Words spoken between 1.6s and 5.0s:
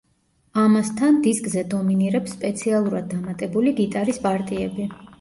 დომინირებს სპეციალურად დამატებული გიტარის პარტიები.